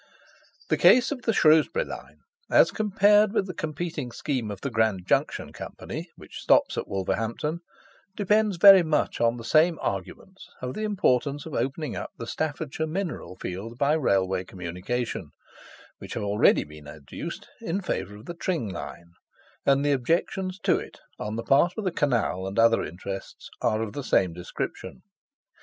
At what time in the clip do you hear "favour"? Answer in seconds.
17.79-18.15